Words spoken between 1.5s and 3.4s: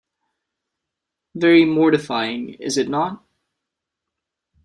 mortifying, is it not?